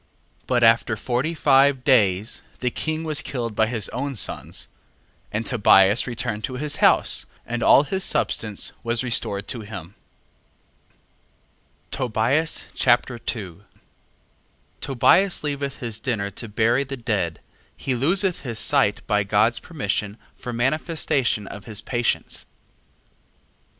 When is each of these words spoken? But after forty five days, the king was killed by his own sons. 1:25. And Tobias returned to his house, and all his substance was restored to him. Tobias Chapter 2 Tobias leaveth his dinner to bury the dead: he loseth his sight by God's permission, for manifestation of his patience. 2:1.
But 0.47 0.63
after 0.63 0.97
forty 0.97 1.35
five 1.35 1.83
days, 1.83 2.41
the 2.57 2.71
king 2.71 3.03
was 3.03 3.21
killed 3.21 3.55
by 3.55 3.67
his 3.67 3.87
own 3.89 4.15
sons. 4.15 4.67
1:25. 5.25 5.27
And 5.33 5.45
Tobias 5.45 6.07
returned 6.07 6.43
to 6.45 6.55
his 6.55 6.77
house, 6.77 7.27
and 7.45 7.61
all 7.61 7.83
his 7.83 8.03
substance 8.03 8.71
was 8.83 9.03
restored 9.03 9.47
to 9.49 9.61
him. 9.61 9.93
Tobias 11.91 12.65
Chapter 12.73 13.19
2 13.19 13.63
Tobias 14.81 15.43
leaveth 15.43 15.77
his 15.81 15.99
dinner 15.99 16.31
to 16.31 16.49
bury 16.49 16.83
the 16.83 16.97
dead: 16.97 17.39
he 17.77 17.93
loseth 17.93 18.41
his 18.41 18.57
sight 18.57 19.05
by 19.05 19.23
God's 19.23 19.59
permission, 19.59 20.17
for 20.33 20.51
manifestation 20.51 21.45
of 21.45 21.65
his 21.65 21.79
patience. 21.79 22.45
2:1. 23.65 23.65